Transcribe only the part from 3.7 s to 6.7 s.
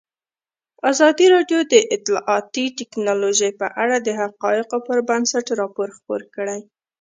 اړه د حقایقو پر بنسټ راپور خپور کړی.